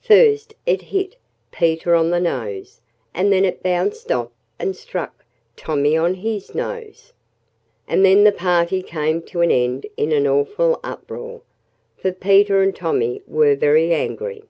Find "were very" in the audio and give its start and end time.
13.26-13.92